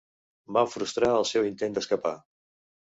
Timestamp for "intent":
1.53-1.79